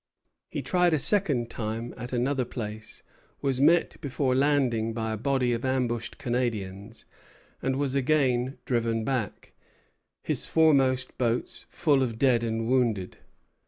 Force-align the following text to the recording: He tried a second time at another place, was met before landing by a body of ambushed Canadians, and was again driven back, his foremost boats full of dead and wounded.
He 0.49 0.63
tried 0.63 0.95
a 0.95 0.97
second 0.97 1.51
time 1.51 1.93
at 1.95 2.11
another 2.11 2.43
place, 2.43 3.03
was 3.39 3.61
met 3.61 4.01
before 4.01 4.33
landing 4.33 4.93
by 4.93 5.13
a 5.13 5.15
body 5.15 5.53
of 5.53 5.63
ambushed 5.63 6.17
Canadians, 6.17 7.05
and 7.61 7.75
was 7.75 7.93
again 7.93 8.57
driven 8.65 9.03
back, 9.05 9.51
his 10.23 10.47
foremost 10.47 11.15
boats 11.19 11.67
full 11.69 12.01
of 12.01 12.17
dead 12.17 12.43
and 12.43 12.67
wounded. 12.67 13.19